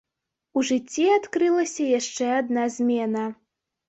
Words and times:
У 0.59 0.61
жыцці 0.69 1.03
адкрылася 1.17 1.85
яшчэ 1.99 2.25
адна 2.39 2.63
змена. 2.77 3.27